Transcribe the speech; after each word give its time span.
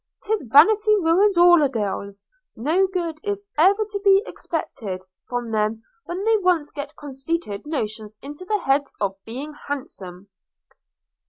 'Tis 0.23 0.41
vanity 0.51 0.95
ruins 0.95 1.37
all 1.37 1.67
girls– 1.69 2.23
no 2.55 2.87
good 2.87 3.19
is 3.23 3.45
ever 3.55 3.85
to 3.85 3.99
be 4.03 4.23
expected 4.25 5.03
from 5.27 5.51
them 5.51 5.83
when 6.05 6.25
once 6.41 6.71
they 6.71 6.81
get 6.81 6.95
conceited 6.95 7.67
notions 7.67 8.17
into 8.19 8.43
their 8.43 8.61
heads 8.61 8.95
of 8.99 9.15
being 9.25 9.53
handsome.' 9.67 10.27